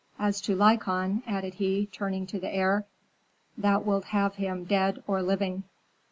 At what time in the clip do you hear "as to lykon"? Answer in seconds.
0.17-1.21